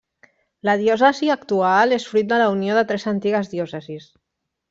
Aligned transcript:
La 0.67 0.73
diòcesi 0.79 1.29
actual 1.33 1.93
és 1.99 2.07
fruit 2.13 2.33
de 2.33 2.41
la 2.43 2.49
unió 2.55 2.79
de 2.79 2.85
tres 2.93 3.07
antigues 3.13 3.53
diòcesis. 3.55 4.09